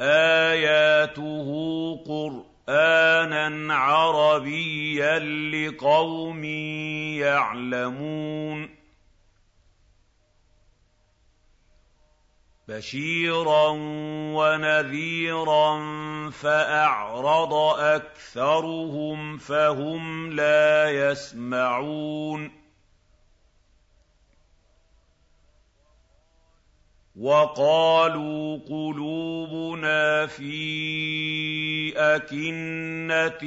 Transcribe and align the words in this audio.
آيَاتُهُ 0.00 1.48
قُرْآنًا 2.06 3.74
عَرَبِيًّا 3.74 5.18
لِّقَوْمٍ 5.18 6.44
يَعْلَمُونَ. 7.14 8.68
بَشِيرًا 12.68 13.68
وَنَذِيرًا 14.34 15.80
فَأَعْرَضَ 16.30 17.54
أَكْثَرُهُمْ 17.78 19.38
فَهُمْ 19.38 20.32
لَا 20.32 20.90
يَسْمَعُونَ. 20.90 22.63
وَقَالُوا 27.14 28.58
قُلُوبُنَا 28.68 30.26
فِي 30.26 31.94
أَكِنَّةٍ 31.96 33.44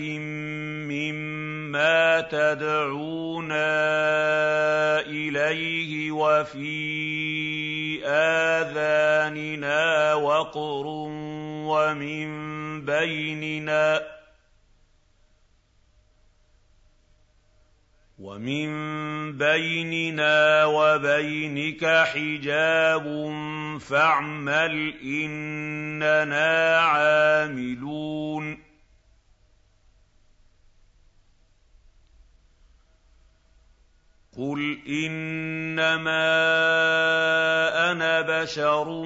مِّمَّا 0.88 2.22
تَدْعُونَا 2.22 3.70
إِلَيْهِ 5.00 6.12
وَفِي 6.12 6.80
آذَانِنَا 8.08 10.14
وَقْرٌ 10.14 10.86
وَمِن 11.68 12.28
بَيْنِنَا 12.86 13.98
ۖ 14.00 14.17
وَمِن 18.18 18.70
بَيْنِنَا 19.38 20.66
وَبَيْنِكَ 20.66 21.86
حِجَابٌ 21.86 23.06
فَاعْمَلْ 23.80 24.94
إِنَّنَا 25.04 26.78
عَامِلُونَ 26.80 28.58
قُلْ 34.38 34.80
إِنَّمَا 34.88 36.28
أَنَا 37.92 38.22
بَشَرٌ 38.22 39.04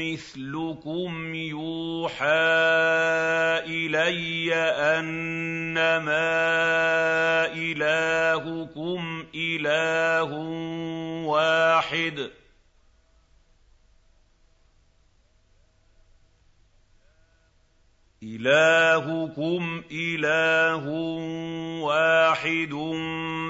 مِّثْلُكُمْ 0.00 1.34
يُوحَىٰ 1.34 2.26
إِلَيَّ 3.68 4.54
أَنَّمَا 4.96 6.16
إِلَٰهُكُمْ 7.56 9.26
إِلَٰهٌ 9.34 10.30
وَاحِدٌ 11.26 12.18
ۖ. 12.28 12.30
إِلَٰهُكُمْ 18.22 19.82
إِلَٰهٌ 19.90 20.88
وَاحِدٌ 21.82 22.72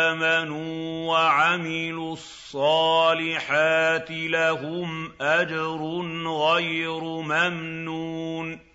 امنوا 0.09 1.09
وعملوا 1.13 2.13
الصالحات 2.13 4.11
لهم 4.11 5.13
اجر 5.21 6.03
غير 6.27 7.05
ممنون 7.05 8.70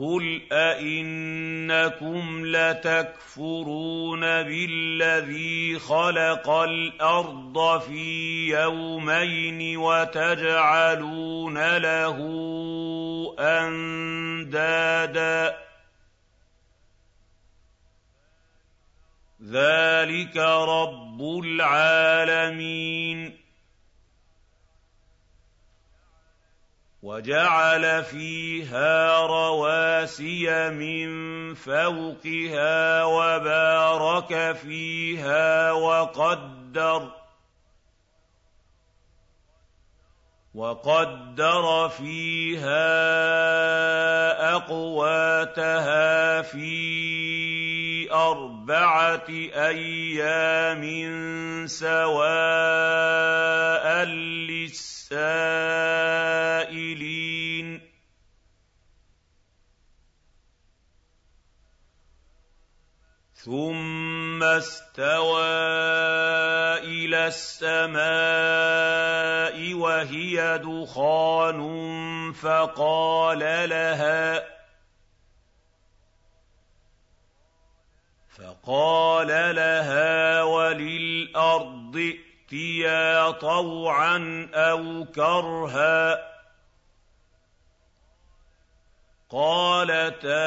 قُلْ 0.00 0.40
أَئِنَّكُمْ 0.52 2.46
لَتَكْفُرُونَ 2.46 4.20
بِالَّذِي 4.20 5.78
خَلَقَ 5.78 6.50
الْأَرْضَ 6.50 7.80
فِي 7.80 8.48
يَوْمَيْنِ 8.48 9.76
وَتَجْعَلُونَ 9.76 11.76
لَهُ 11.76 12.16
أَندَادًا 13.38 15.48
ۚ 15.50 15.54
ذَٰلِكَ 19.42 20.36
رَبُّ 20.36 21.40
الْعَالَمِينَ 21.44 23.39
وَجَعَلَ 27.02 28.04
فِيهَا 28.04 29.18
رَوَاسِيَ 29.26 30.70
مِن 30.70 31.08
فَوْقِهَا 31.54 33.04
وَبَارَكَ 33.04 34.56
فِيهَا 34.56 35.72
وَقَدَّرَ 35.72 37.10
وَقَدَّرَ 40.54 41.88
فِيهَا 41.88 42.84
أَقْوَاتَهَا 44.56 46.42
فِي 46.42 48.12
أَرْبَعَةِ 48.12 49.28
أَيَّامٍ 49.56 50.84
سَوَاءً 51.66 52.24
لِّلسَّائِلِينَ 54.04 54.99
ثُمَّ 63.34 64.42
اسْتَوَىٰ 64.42 65.42
إِلَى 66.86 67.26
السَّمَاءِ 67.26 68.04
وَهِيَ 69.74 70.58
دُخَانٌ 70.58 71.60
فَقَالَ 72.32 73.38
لَهَا 73.68 74.46
فقال 78.38 79.28
لها 79.56 80.42
وللأرض 80.42 82.29
ائتيا 82.52 83.30
طوعا 83.30 84.48
أو 84.54 85.04
كرها 85.04 86.30
قالتا 89.30 90.38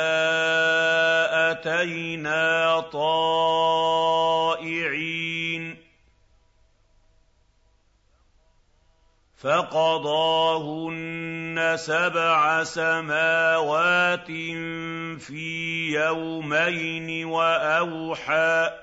أتينا 1.51 2.79
طائعين 2.79 4.23
فَقَضَاهُنَّ 9.44 10.95
سَبْعَ 11.75 12.63
سَمَاوَاتٍ 12.63 14.27
فِي 15.19 15.91
يَوْمَيْنِ 15.91 17.25
وَأَوْحَىٰ 17.25 18.82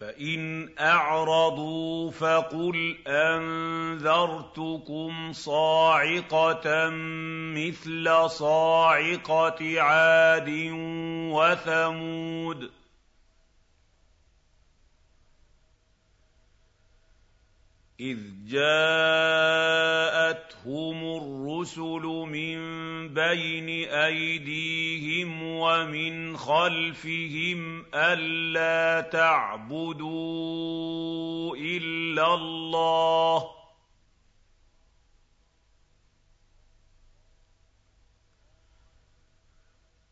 فَإِنْ 0.00 0.68
أَعْرَضُوا 0.78 2.10
فَقُلْ 2.10 2.96
أَنذَرْتُكُمْ 3.06 4.52
صَاعِقَةً 5.32 6.88
مِّثْلَ 7.54 8.30
صَاعِقَةِ 8.30 9.80
عَادٍ 9.80 10.48
وَثَمُودَ 11.32 12.70
إِذْ 18.00 18.18
جَاءَتْهُمُ 18.46 19.84
الرُّسُلُ 21.04 22.02
مِن 22.28 22.58
بَيْنِ 23.14 23.88
أَيْدِيهِمْ 23.88 25.42
وَمِنْ 25.42 26.36
خَلْفِهِمْ 26.36 27.86
أَلَّا 27.94 29.00
تَعْبُدُوا 29.00 30.16
إِلَّا 31.56 32.34
اللَّهَ 32.34 33.38
ۖ 33.40 33.44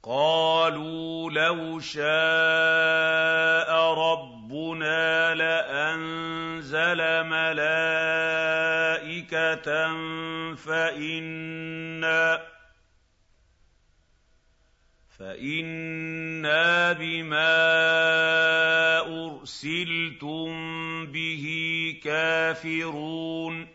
قَالُوا 0.03 1.31
لَوْ 1.31 1.81
شَاءَ 1.81 2.09
رَبُّنَا 4.49 5.35
لَأَنزَلَ 5.35 7.01
مَلَائِكَةً 7.29 7.69
فَإِنَّا 15.19 16.93
بِمَا 16.93 17.61
أُرْسِلْتُم 19.01 20.49
بِهِ 21.07 21.45
كَافِرُونَ. 22.05 23.69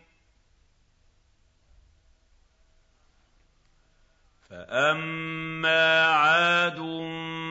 فَأَمَّا 4.50 6.02
عَادٌ 6.06 6.78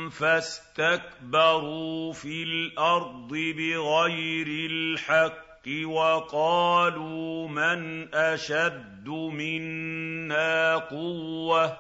فَاسْتَكْبَرُوا 0.10 1.74
فِي 2.14 2.44
الْأَرْضِ 2.44 3.30
بِغَيْرِ 3.30 4.48
الْحَقِّ 4.72 5.68
وَقَالُوا 5.86 7.48
مَنْ 7.48 8.14
أَشَدُّ 8.14 9.08
مِنَّا 9.10 10.76
قُوَّةً. 10.76 11.78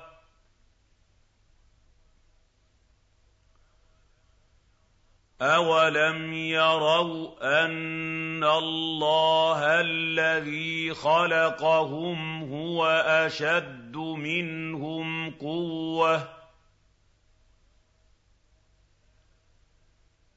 أَوَلَمْ 5.41 6.33
يَرَوْا 6.33 7.65
أَنَّ 7.65 8.43
اللَّهَ 8.43 9.81
الَّذِي 9.81 10.93
خَلَقَهُمْ 10.93 12.43
هُوَ 12.43 12.85
أَشَدُّ 13.05 13.97
مِنْهُمْ 13.97 15.31
قُوَّةً 15.31 16.17
ۖ 16.17 16.42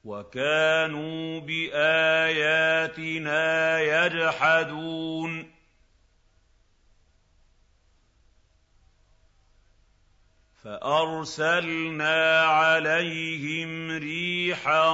وَكَانُوا 0.06 1.40
بِآيَاتِنَا 1.40 3.40
يَجْحَدُونَ. 3.80 5.50
فَأَرْسَلْنَا 10.64 12.42
عَلَيْهِمْ 12.42 13.90
رِيحًا 13.90 14.88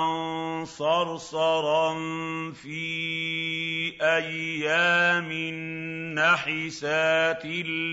صَرْصَرًا 0.64 1.94
فِي 2.52 2.82
أَيَّامٍ 4.02 5.32
نَّحِسَاتٍ 6.14 7.46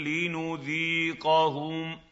لِّنُذِيقَهُمْ 0.08 2.09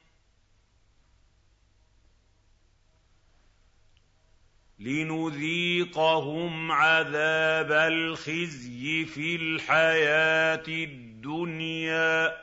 لِنُذِيقَهُمْ 4.79 6.71
عَذَابَ 6.71 7.71
الْخِزْيِ 7.71 9.05
فِي 9.05 9.35
الْحَيَاةِ 9.35 10.63
الدُّنْيَا. 10.67 12.37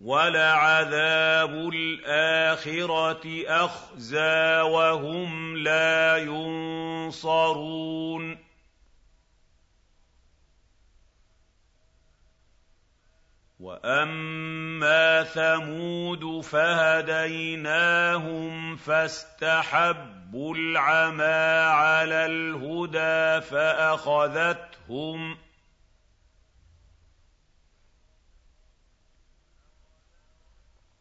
وَلَعَذَابُ 0.00 1.50
الْآخِرَةِ 1.50 3.44
أَخْزَىٰ 3.46 4.60
وَهُمْ 4.60 5.56
لَا 5.56 6.16
يُنصَرُونَ. 6.16 7.64
وَأَمَّا 13.60 14.53
ثَمُودُ 15.34 16.40
فَهَدَيْنَاهُمْ 16.44 17.96
فَاسْتَحَبُّوا 18.76 20.54
الْعَمَىٰ 20.54 21.70
عَلَى 21.74 22.26
الْهُدَىٰ 22.26 23.40
فَأَخَذَتْهُمْ 23.50 25.36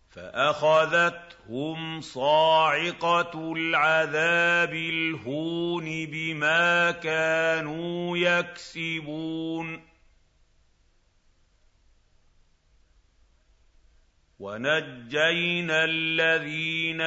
فَأَخَذَتْهُمْ 0.10 2.02
صَاعِقَةُ 2.02 3.54
الْعَذَابِ 3.54 4.74
الْهُونِ 4.74 5.86
بِمَا 5.86 6.92
كَانُوا 6.92 8.18
يَكْسِبُونَ 8.18 9.93
وَنَجَّيْنَا 14.44 15.84
الَّذِينَ 15.84 17.02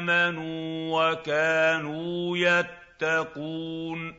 آمَنُوا 0.00 1.10
وَكَانُوا 1.10 2.38
يَتَّقُونَ 2.38 4.14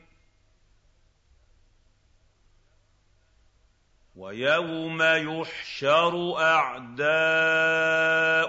وَيَوْمَ 4.15 5.01
يُحْشَرُ 5.01 6.37
أَعْدَاءُ 6.37 7.07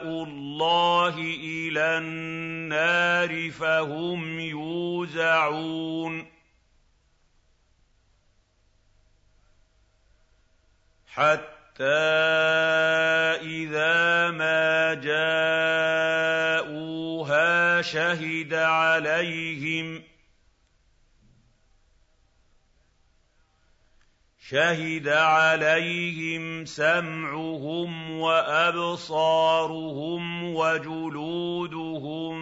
اللَّهِ 0.02 1.18
إِلَى 1.54 1.98
النَّارِ 1.98 3.50
فَهُمْ 3.50 4.40
يُوزَعُونَ 4.40 6.26
حَتَّىٰ 11.06 11.53
إِذَا 13.42 14.30
مَا 14.30 14.94
جَاءُوهَا 14.94 16.62
شَهِدَ 17.82 18.54
عَلَيْهِمْ 18.54 19.98
ۖ 19.98 20.02
شَهِدَ 24.38 25.08
عَلَيْهِمْ 25.08 26.64
سَمْعُهُمْ 26.64 28.10
وَأَبْصَارُهُمْ 28.20 29.24
وَجُلُودُهُم 30.54 32.34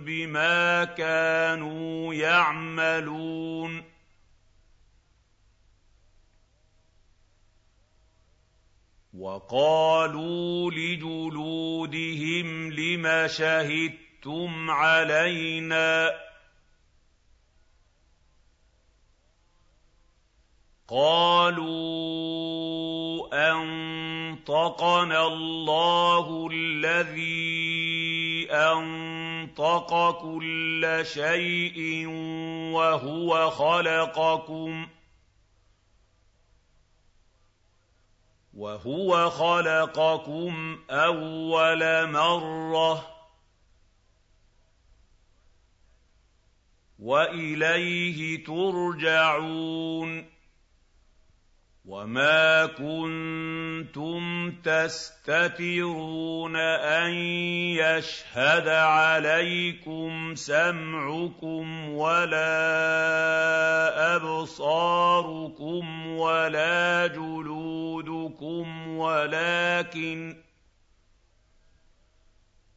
بِمَا 0.00 0.84
كَانُوا 0.84 2.14
يَعْمَلُونَ 2.14 3.95
وَقَالُوا 9.18 10.70
لِجُلُودِهِمْ 10.70 12.46
لِمَ 12.72 13.28
شَهِدتُّمْ 13.28 14.70
عَلَيْنَا 14.70 16.08
ۖ؟ 16.10 16.12
قَالُوا 20.88 22.26
أَنطَقَنَا 23.52 25.26
اللَّهُ 25.26 26.48
الَّذِي 26.52 28.48
أَنطَقَ 28.50 30.20
كُلَّ 30.22 31.00
شَيْءٍ 31.02 32.06
وَهُوَ 32.72 33.50
خَلَقَكُمْ. 33.50 34.95
وهو 38.56 39.30
خلقكم 39.30 40.78
أول 40.90 42.10
مرة 42.10 43.16
وإليه 46.98 48.44
ترجعون 48.44 50.35
وما 51.86 52.66
كنتم 52.66 54.52
تستترون 54.64 56.56
ان 56.56 57.10
يشهد 57.78 58.68
عليكم 58.68 60.34
سمعكم 60.34 61.88
ولا 61.88 62.46
ابصاركم 64.16 66.06
ولا 66.06 67.06
جلودكم 67.06 68.88
ولكن 68.88 70.45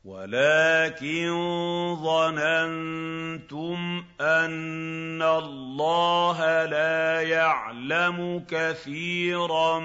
ولكن 0.10 1.30
ظننتم 2.02 3.78
أن 4.22 5.22
الله 5.22 6.66
لا 6.66 7.22
يعلم 7.22 8.46
كثيرا 8.50 9.80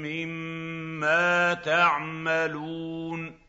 مما 0.00 1.54
تعملون 1.54 3.40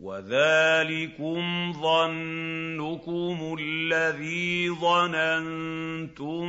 وذلكم 0.00 1.72
ظنكم 1.72 3.56
الذي 3.60 4.70
ظننتم 4.70 6.46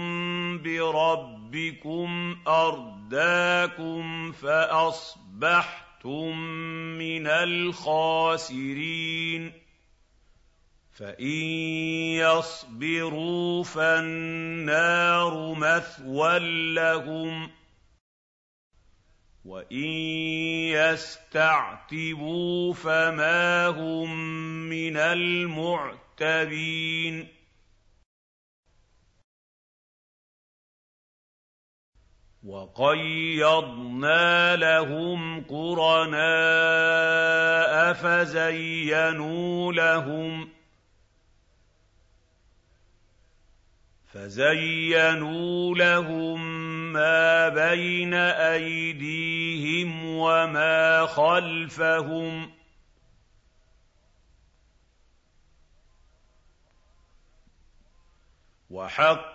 بربكم 0.58 2.38
أرداكم 2.48 4.32
فأصبحتم 4.32 5.85
كنتم 6.06 6.38
من 6.98 7.28
الخاسرين 7.28 9.02
فإن 10.92 11.26
يصبروا 12.22 13.64
فالنار 13.64 15.54
مثوى 15.54 16.40
لهم 16.74 17.52
وإن 19.46 19.90
يستعتبوا 20.94 22.74
فما 22.74 23.68
هم 23.68 24.16
من 24.70 24.98
المعتبين 24.98 26.16
وَقَيَّضْنَا 32.46 34.26
لَهُمْ 34.56 35.42
قُرَنَاءَ 35.42 36.24
فَزَيَّنُوا 37.94 39.74
لَهُم 39.74 40.50
فَزَيَّنُوا 44.08 45.76
لَهُم 45.76 46.42
مَّا 46.94 47.50
بَيْنَ 47.50 48.14
أَيْدِيهِمْ 48.14 50.06
وَمَا 50.06 51.06
خَلْفَهُمْ 51.06 52.46
ۖ 52.48 52.50
وَحَقَّ 58.70 59.35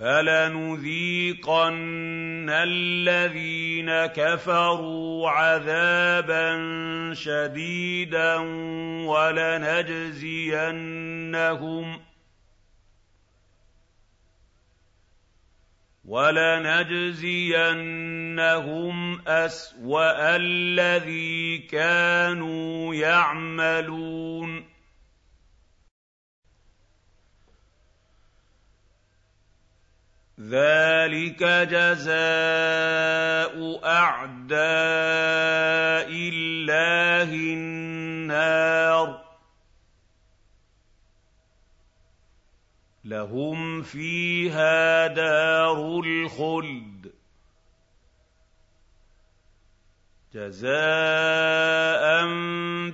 فَلَنُذِيقَنَّ 0.00 1.36
الَّذِينَ 2.50 4.06
كَفَرُوا 4.06 5.30
عَذَابًا 5.30 6.50
شَدِيدًا 7.14 8.36
وَلَنَجْزِيَنَّهُمْ 9.06 10.40
وَلَنَجْزِيَنَّهُمْ 16.04 16.80
أَسْوَأَ 19.28 20.36
الَّذِي 20.36 21.58
كَانُوا 21.58 22.94
يَعْمَلُونَ 22.94 24.69
ذَٰلِكَ 30.40 31.42
جَزَاءُ 31.68 32.14
أَعْدَاءِ 33.84 34.58
اللَّهِ 36.08 37.32
النَّارُ 37.34 39.06
ۖ 39.06 39.20
لَهُمْ 43.04 43.82
فِيهَا 43.82 45.06
دَارُ 45.06 46.00
الْخُلْدِ 46.00 47.12
جَزَاءً 50.34 52.24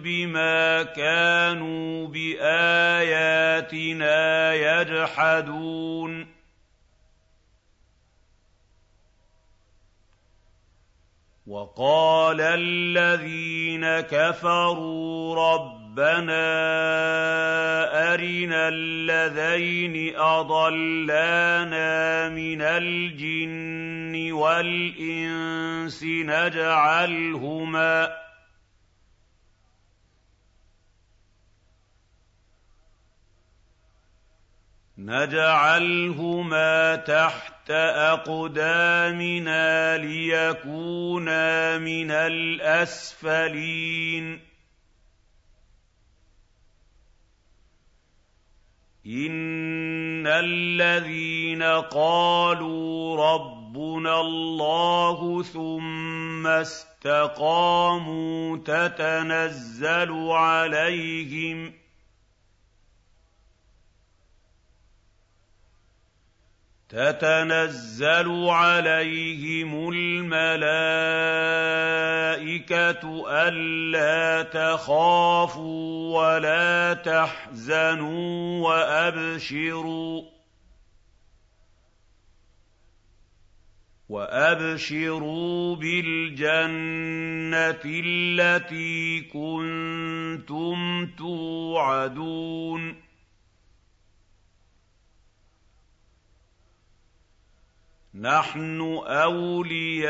بِمَا 0.03 0.83
كَانُوا 0.83 2.07
بِآيَاتِنَا 2.09 2.55
يَجْحَدُونَ 4.55 6.36
وَقَالَ 11.47 12.41
الَّذِينَ 12.41 14.01
كَفَرُوا 14.01 15.35
رَبَّنَا 15.55 16.43
أَرِنَا 18.15 18.69
اللَّذَيْنِ 18.69 20.17
أَضَلَّانَا 20.17 21.89
مِنَ 22.29 22.63
الْجِنِّ 22.63 24.33
وَالْإِنسِ 24.33 26.03
نَجْعَلْهُمَا 26.05 26.67
نَجْعَلْهُمَا 34.99 36.97
تَحْتَ 36.97 37.56
أَقْدَامِنَا 38.13 39.59
لِيَكُونَا 39.99 41.79
مِنَ 41.79 42.11
الْأَسْفَلِينَ. 42.11 43.37
إِنَّ 49.07 50.27
الَّذِينَ 50.27 51.63
قَالُوا 51.63 53.17
رَبُّنَا 53.35 54.21
اللَّهُ 54.21 55.43
ثُمَّ 55.43 56.47
اسْتَقَامُوا 56.47 57.77
تَتَنَزَّلُ 58.57 60.29
عَلَيْهِمْ 60.31 61.71
ۖ 61.71 61.73
تتنزل 66.97 68.49
عليهم 68.49 69.93
الملائكة 69.93 70.45
ألا 73.29 74.43
تخافوا 74.43 76.19
ولا 76.19 76.95
تحزنوا 76.95 78.69
وأبشروا 84.09 85.77
بالجنة 85.77 87.81
التي 87.85 89.21
كنتم 89.21 91.07
توعدون 91.19 93.06
نحن 98.21 98.81
أولياؤكم 99.07 100.07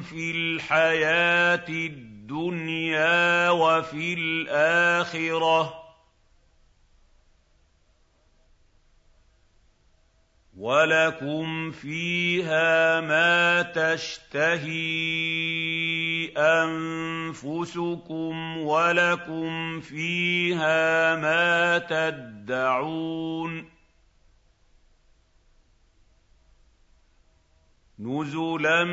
في 0.00 0.30
الحياة 0.30 1.68
الدنيا 1.68 3.50
وفي 3.50 4.14
الآخرة. 4.14 5.74
وَلَكُمْ 10.56 11.70
فِيهَا 11.70 13.00
مَا 13.00 13.62
تَشْتَهِي 13.62 14.72
أَنفُسُكُمْ 16.36 18.58
وَلَكُمْ 18.58 19.80
فِيهَا 19.80 21.16
مَا 21.16 21.78
تَدَّعُونَ. 21.78 23.79
نُزُلًا 28.00 28.84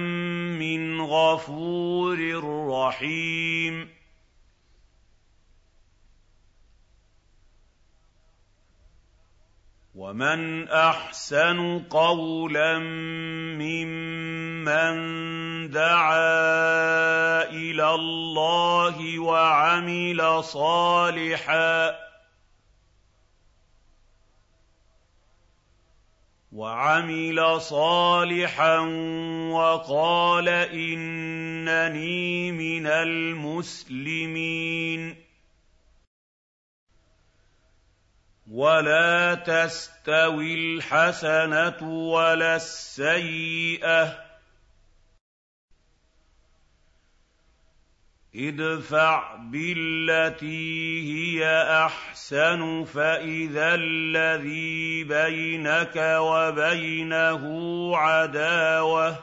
مِّنْ 0.59 1.01
غَفُورٍ 1.01 2.19
رَّحِيمٍ. 2.69 3.89
وَمَنْ 9.95 10.67
أَحْسَنُ 10.67 11.79
قَوْلًا 11.89 12.79
مِّمَّن 13.57 14.95
دَعَا 15.69 17.49
إِلَى 17.49 17.95
اللَّهِ 17.95 19.19
وَعَمِلَ 19.19 20.43
صَالِحًا 20.43 22.06
وَعَمِلَ 26.57 27.61
صَالِحًا 27.61 28.79
وَقَالَ 29.53 30.49
إِنَّنِي 30.49 32.51
مِنَ 32.51 32.87
الْمُسْلِمِينَ. 32.87 35.15
وَلَا 38.51 39.33
تَسْتَوِي 39.35 40.55
الْحَسَنَةُ 40.55 42.09
وَلَا 42.11 42.55
السَّيِّئَةُ 42.55 44.05
ۚ. 44.05 44.26
ادْفَعْ 48.37 49.35
بِالَّتِي 49.35 51.01
هِيَ 51.13 51.45
أَحْسَنُ 51.85 52.83
فَإِذَا 52.83 53.75
الَّذِي 53.75 55.03
بَيْنَكَ 55.03 55.95
وَبَيْنَهُ 56.19 57.43
عَدَاوَةٌ. 57.97 59.15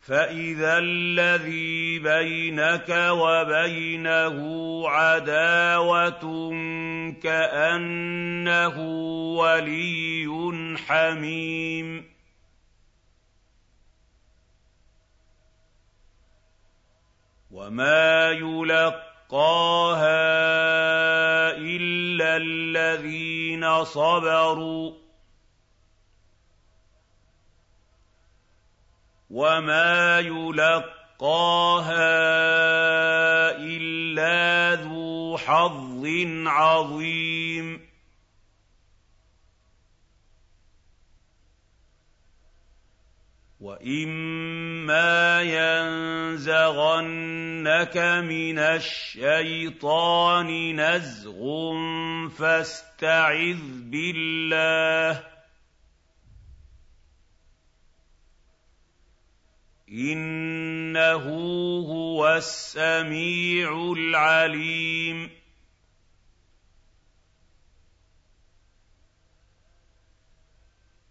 فَإِذَا 0.00 0.78
الَّذِي 0.78 1.98
بَيْنَكَ 1.98 2.88
وَبَيْنَهُ 3.10 4.38
عَدَاوَةٌ 4.88 6.50
كَأَنَّهُ 7.22 8.78
وَلِيٌّ 9.38 10.28
حَمِيمٌ. 10.86 12.11
وَمَا 17.62 18.30
يُلَقَّاهَا 18.30 20.02
إِلَّا 21.56 22.36
الَّذِينَ 22.36 23.84
صَبَرُوا 23.84 24.92
وَمَا 29.30 30.18
يُلَقَّاهَا 30.18 32.02
إِلَّا 33.62 34.82
ذُو 34.82 35.38
حَظٍّ 35.38 36.02
عَظِيمٍ 36.46 37.91
وَإِمَّا 43.62 45.42
يَنزَغَنَّكَ 46.34 46.66
مِنَ 48.26 48.58
الشَّيْطَانِ 48.58 50.50
نَزْغٌ 50.80 51.38
فَاسْتَعِذْ 52.28 53.58
بِاللَّهِ 53.86 55.22
إِنَّهُ 59.88 61.24
هُوَ 61.86 62.34
السَّمِيعُ 62.34 63.92
الْعَلِيمُ 63.96 65.41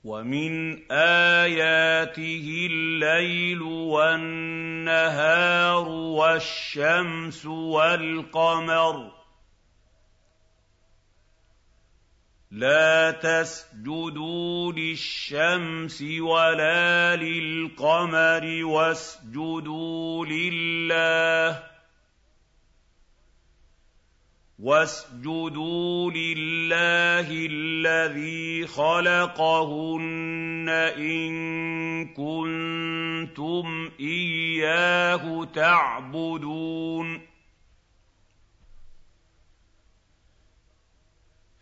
وَمِنْ 0.04 0.82
آيَاتِهِ 0.92 2.68
اللَّيْلُ 2.72 3.62
وَالنَّهَارُ 3.94 5.36
وَالشَّمْسُ 5.90 7.46
وَالْقَمَرُ 7.46 9.12
لَا 12.52 13.12
تَسْجُدُوا 13.12 14.74
لِلشَّمْسِ 14.74 16.04
وَلَا 16.20 17.16
لِلْقَمَرِ 17.16 18.66
وَاسْجُدُوا 18.66 20.26
لِلَّهِ 20.26 21.64
وَاسْجُدُوا 24.62 26.12
لِلَّهِ 26.12 27.28
الَّذِي 27.50 28.68
خَلَقَهُنَّ 28.68 29.90
إِن 30.98 31.34
كُنتُمْ 32.14 33.92
إِيَّاهُ 34.00 35.46
تَعْبُدُونَ 35.46 37.22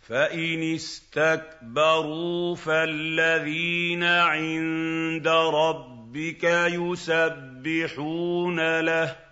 فَإِنِ 0.07 0.73
اسْتَكْبَرُوا 0.75 2.55
فَالَّذِينَ 2.55 4.03
عِندَ 4.03 5.27
رَبِّكَ 5.27 6.43
يُسَبِّحُونَ 6.73 7.99
لَهُ 8.79 9.28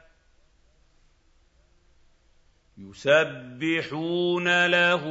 يُسَبِّحُونَ 2.80 4.68
لَهُ 4.68 5.04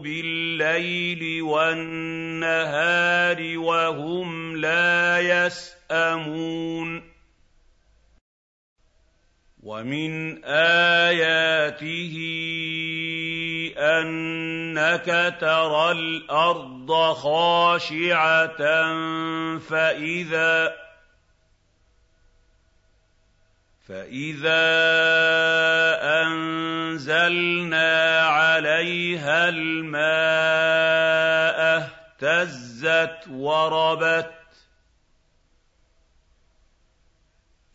بِاللَّيْلِ 0.00 1.42
وَالنَّهَارِ 1.42 3.38
وَهُمْ 3.58 4.56
لَا 4.56 5.18
يَسْأَمُونَ. 5.18 7.10
وَمِنْ 9.62 10.44
آيَاتِهِ 10.44 12.14
أَنَّكَ 13.76 15.36
تَرَى 15.40 15.92
الْأَرْضَ 15.92 17.12
خَاشِعَةً 17.12 18.58
فَإِذَا 19.58 20.72
فَإِذَا 23.88 24.66
أَنزَلْنَا 26.22 28.20
عَلَيْهَا 28.20 29.48
الْمَاءَ 29.48 30.00
اهْتَزَّتْ 32.22 33.28
وَرَبَتْ 33.30 34.30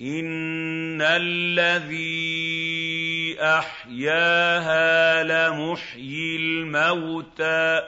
إِنَّ 0.01 1.01
الَّذِي 1.01 2.45
أَحْيَاهَا 3.41 5.23
لمحيي 5.23 6.35
الموتى 6.35 7.81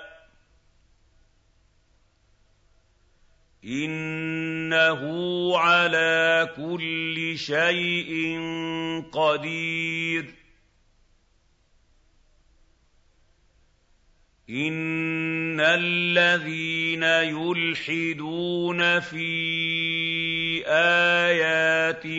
انه 3.67 5.01
على 5.57 6.49
كل 6.55 7.33
شيء 7.37 8.39
قدير 9.11 10.25
ان 14.49 15.59
الذين 15.59 17.03
يلحدون 17.03 18.99
في 18.99 20.63
اياتنا 20.67 22.13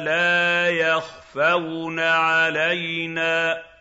لا 0.00 0.70
يخفون 0.70 2.00
علينا 2.00 3.73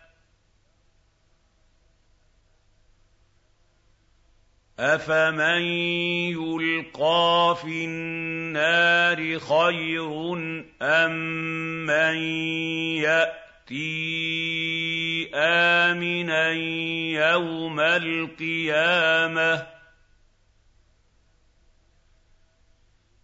افمن 4.80 5.62
يلقى 6.34 7.58
في 7.62 7.86
النار 7.86 9.40
خير 9.40 10.34
ام 10.82 11.12
من 11.86 12.18
ياتي 12.98 13.84
امنا 15.36 16.50
يوم 17.30 17.80
القيامه 17.80 19.68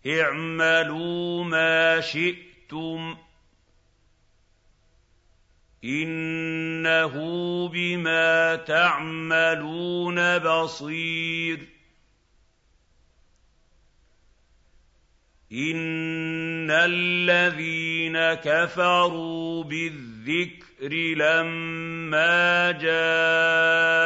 اعملوا 0.08 1.44
ما 1.44 2.02
شئتم 2.02 3.18
إِنَّهُ 5.84 7.14
بِمَا 7.70 8.56
تَعْمَلُونَ 8.56 10.38
بَصِيرٌ 10.40 11.68
إِنَّ 15.52 16.72
الَّذِينَ 16.72 18.18
كَفَرُوا 18.34 19.64
بِالذِّكْرِ 19.64 20.94
لَمَّا 21.18 22.72
جَاءَهُمْ 22.72 24.00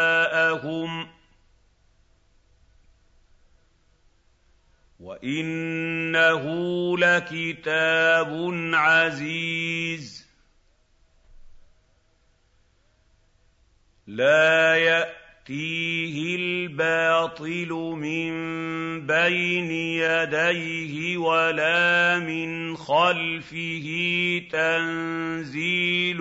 وَإِنَّهُ 4.99 6.43
لَكِتَابٌ 6.97 8.49
عَزِيزٌ 8.73 10.22
لَّا 14.08 14.76
يَأْتِيهِ 14.76 16.36
الْبَاطِلُ 16.36 17.70
مِن 17.96 18.32
بَيْنِ 19.08 19.72
يَدَيْهِ 19.72 21.18
وَلَا 21.18 22.20
مِنْ 22.20 22.76
خَلْفِهِ 22.76 23.88
تَنزِيلٌ 24.52 26.18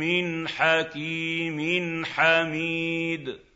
مِّنْ 0.00 0.48
حَكِيمٍ 0.48 2.04
حَمِيدٍ. 2.04 3.47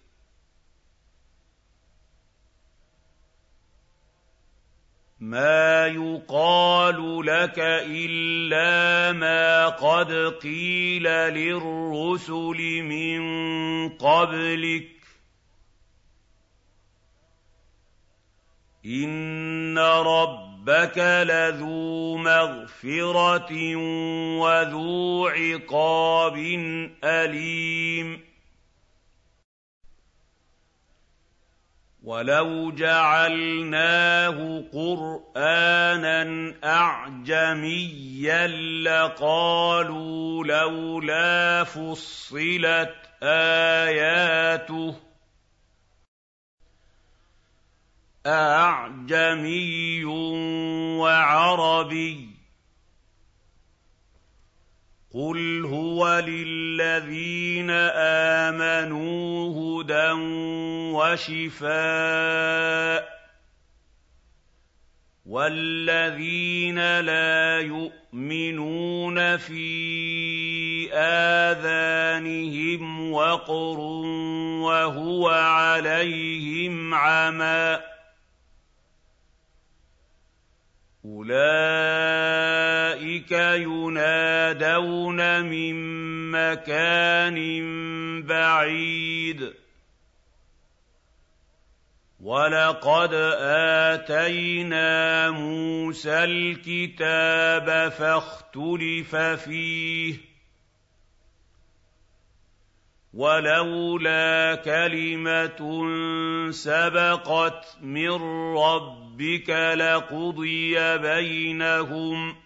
مَا 5.23 5.87
يُقَالُ 5.87 7.27
لَكَ 7.27 7.55
إِلَّا 7.87 9.13
مَا 9.13 9.69
قَدْ 9.69 10.13
قِيلَ 10.43 11.03
لِلرُّسُلِ 11.03 12.59
مِن 12.83 13.21
قَبْلِكَ 13.89 14.83
ۚ 15.03 15.07
إِنَّ 18.87 19.79
رَبَّكَ 19.79 20.99
لَذُو 20.99 22.17
مَغْفِرَةٍ 22.17 23.77
وَذُو 24.43 25.27
عِقَابٍ 25.29 26.37
أَلِيمٍ 27.05 28.32
وَلَوْ 32.05 32.71
جَعَلْنَاهُ 32.71 34.65
قُرْآنًا 34.73 36.55
أَعْجَمِيًّا 36.65 38.47
لَّقَالُوا 38.83 40.45
لَوْلَا 40.45 41.65
فُصِّلَتْ 41.65 42.95
آيَاتُهُ 43.23 44.93
ۖ 44.93 44.97
أَأَعْجَمِيٌّ 48.27 50.05
وَعَرَبِيٌّ 50.99 52.32
قُلْ 55.15 55.65
هُوَ 55.65 56.19
لِلَّذِينَ 56.27 57.71
آمَنُوا 58.41 59.53
هُدًى 59.53 60.11
وَشِفَاءٌ 60.97 63.03
ۖ 63.03 63.05
وَالَّذِينَ 65.27 67.01
لَا 67.01 67.59
يُؤْمِنُونَ 67.61 69.37
فِي 69.37 70.93
آذَانِهِمْ 70.95 73.13
وَقْرٌ 73.13 73.79
وَهُوَ 74.65 75.29
عَلَيْهِمْ 75.29 76.95
عَمًى 76.95 77.79
ۚ 77.81 77.83
أُولَٰئِكَ 81.05 81.82
يُنَادَوْنَ 83.31 85.21
مِن 85.45 85.75
مَّكَانٍ 86.31 87.37
بَعِيدٍ 88.27 89.53
وَلَقَدْ 92.21 93.15
آتَيْنَا 93.95 95.31
مُوسَى 95.31 96.25
الْكِتَابَ 96.25 97.91
فَاخْتُلِفَ 97.91 99.17
فِيهِ 99.17 100.15
ۚ 100.15 100.19
وَلَوْلَا 103.15 104.55
كَلِمَةٌ 104.65 105.61
سَبَقَتْ 106.51 107.77
مِن 107.83 108.11
رَّبِّكَ 108.57 109.51
لَقُضِيَ 109.77 110.99
بَيْنَهُمْ 110.99 112.33
ۚ 112.33 112.37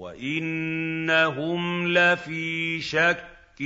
وَإِنَّهُمْ 0.00 1.88
لَفِي 1.92 2.80
شَكٍّ 2.80 3.60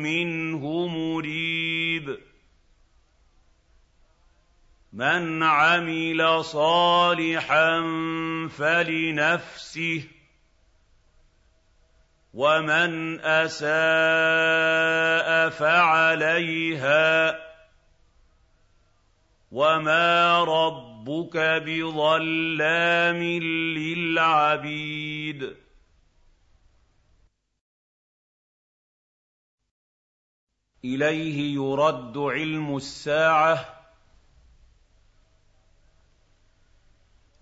مِّنْهُ 0.00 0.86
مُرِيبٍ 0.86 2.18
مَنْ 4.92 5.42
عَمِلَ 5.42 6.44
صَالِحًا 6.44 7.80
فَلِنَفْسِهِ 8.58 10.00
ۖ 10.00 10.08
وَمَنْ 12.34 13.20
أَسَاءَ 13.20 13.68
فَعَلَيْهَا 15.50 17.30
ۗ 17.32 17.36
وَمَا 19.52 20.44
رَبُّكَ 21.06 21.36
بِظَلَّامٍ 21.66 23.22
لِّلْعَبِيدِ 23.78 25.56
إِلَيْهِ 30.84 31.54
يُرَدُّ 31.54 32.18
عِلْمُ 32.18 32.76
السَّاعَةِ 32.76 33.76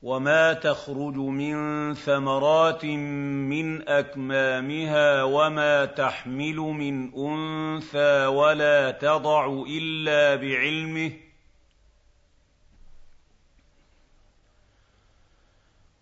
وما 0.02 0.52
تخرج 0.52 1.16
من 1.16 1.94
ثمرات 1.94 2.84
من 2.84 3.88
اكمامها 3.88 5.22
وما 5.22 5.84
تحمل 5.84 6.56
من 6.56 7.14
انثى 7.14 8.26
ولا 8.26 8.90
تضع 8.90 9.64
الا 9.68 10.34
بعلمه 10.34 11.12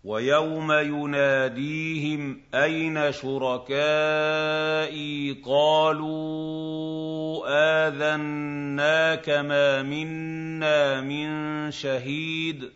ويوم 0.03 0.71
يناديهم 0.71 2.41
أين 2.53 3.11
شركائي 3.11 4.61
قالوا 5.45 7.43
آذناك 7.87 9.29
ما 9.29 9.81
منا 9.81 11.01
من 11.01 11.71
شهيد 11.71 12.71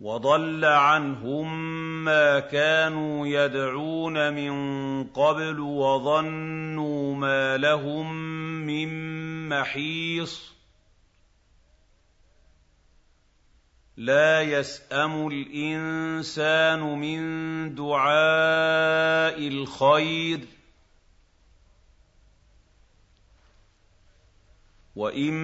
وضل 0.00 0.64
عنهم 0.64 1.74
ما 2.04 2.40
كانوا 2.40 3.26
يدعون 3.26 4.32
من 4.32 5.04
قبل 5.04 5.60
وظنوا 5.60 7.14
ما 7.14 7.56
لهم 7.56 8.14
من 8.66 8.88
محيص 9.48 10.53
لا 13.96 14.42
يسأم 14.42 15.28
الإنسان 15.28 16.80
من 16.80 17.74
دعاء 17.74 19.48
الخير 19.48 20.40
وإن 24.96 25.34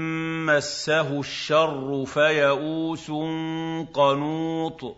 مسه 0.47 1.21
الشر 1.21 2.05
فيئوس 2.07 3.11
قنوط 3.93 4.97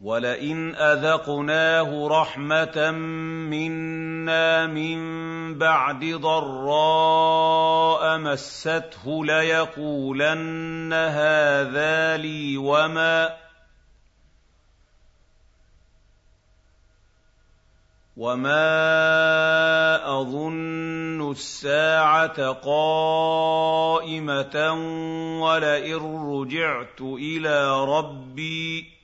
ولئن 0.00 0.74
أذقناه 0.74 2.08
رحمة 2.08 2.90
منا 3.50 4.07
من 4.66 4.98
بعد 5.58 6.04
ضراء 6.04 7.38
مسته 8.18 9.24
ليقولن 9.24 10.92
هذا 10.92 12.16
لي 12.16 12.56
وما 12.56 13.36
وما 18.18 18.60
اظن 20.20 21.30
الساعة 21.30 22.52
قائمه 22.52 23.46
ولئن 25.42 26.30
رجعت 26.32 27.00
إلى 27.00 27.84
ربي 27.84 28.97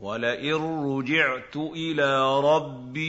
ولئن 0.00 0.54
رجعت 0.96 1.56
إلى 1.56 2.40
ربي 2.40 3.04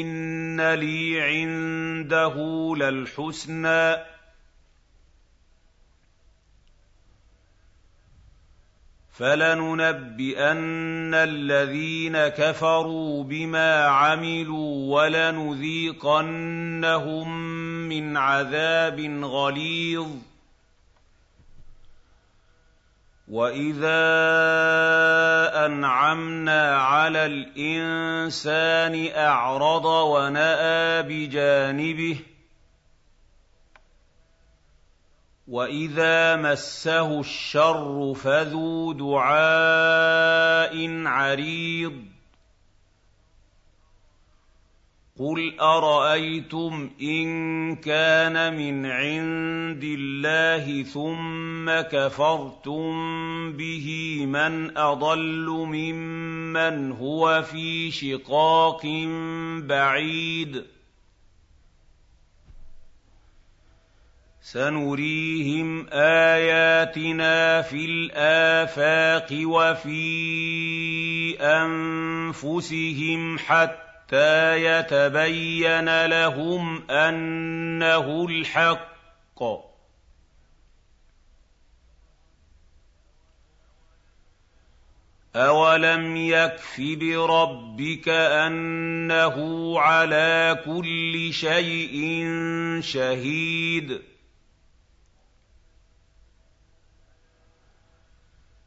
ان 0.00 0.74
لي 0.74 1.20
عنده 1.20 2.34
للحسنى 2.76 3.96
فلننبئن 9.12 11.14
الذين 11.14 12.28
كفروا 12.28 13.24
بما 13.24 13.84
عملوا 13.84 15.02
ولنذيقنهم 15.02 16.28
من 17.88 18.16
عذاب 18.16 19.00
غليظ 19.24 20.08
واذا 23.28 24.06
انعمنا 25.66 26.76
على 26.76 27.26
الانسان 27.26 29.08
اعرض 29.16 29.84
وناى 29.84 31.02
بجانبه 31.02 32.18
واذا 35.48 36.36
مسه 36.36 37.20
الشر 37.20 38.14
فذو 38.14 38.92
دعاء 38.92 40.74
عريض 41.06 42.15
قل 45.18 45.60
ارايتم 45.60 46.90
ان 47.02 47.76
كان 47.76 48.56
من 48.56 48.86
عند 48.86 49.84
الله 49.84 50.82
ثم 50.82 51.80
كفرتم 51.80 52.92
به 53.52 54.18
من 54.26 54.78
اضل 54.78 55.46
ممن 55.48 56.92
هو 56.92 57.42
في 57.42 57.90
شقاق 57.90 58.86
بعيد 59.56 60.64
سنريهم 64.40 65.86
اياتنا 65.92 67.62
في 67.62 67.84
الافاق 67.84 69.28
وفي 69.44 70.06
انفسهم 71.40 73.38
حتى 73.38 73.85
حتى 74.06 74.64
يتبين 74.64 76.06
لهم 76.06 76.90
انه 76.90 78.26
الحق. 78.30 78.96
اولم 85.36 86.16
يكف 86.16 86.80
بربك 86.80 88.08
انه 88.08 89.36
على 89.80 90.62
كل 90.64 91.32
شيء 91.32 92.24
شهيد 92.80 94.02